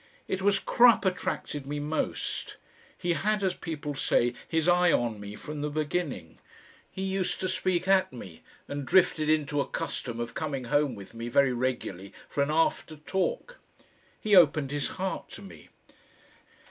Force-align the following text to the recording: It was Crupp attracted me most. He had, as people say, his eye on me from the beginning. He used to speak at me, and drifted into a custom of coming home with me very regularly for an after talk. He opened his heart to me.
It 0.27 0.41
was 0.41 0.57
Crupp 0.57 1.05
attracted 1.05 1.67
me 1.67 1.79
most. 1.79 2.57
He 2.97 3.13
had, 3.13 3.43
as 3.43 3.53
people 3.53 3.93
say, 3.93 4.33
his 4.47 4.67
eye 4.67 4.91
on 4.91 5.19
me 5.19 5.35
from 5.35 5.61
the 5.61 5.69
beginning. 5.69 6.39
He 6.89 7.03
used 7.03 7.39
to 7.41 7.47
speak 7.47 7.87
at 7.87 8.11
me, 8.11 8.41
and 8.67 8.83
drifted 8.83 9.29
into 9.29 9.61
a 9.61 9.67
custom 9.69 10.19
of 10.19 10.33
coming 10.33 10.63
home 10.63 10.95
with 10.95 11.13
me 11.13 11.29
very 11.29 11.53
regularly 11.53 12.13
for 12.27 12.41
an 12.41 12.49
after 12.49 12.95
talk. 12.95 13.59
He 14.19 14.35
opened 14.35 14.71
his 14.71 14.87
heart 14.97 15.29
to 15.33 15.43
me. 15.43 15.69